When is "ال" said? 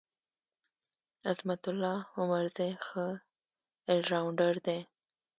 3.91-3.99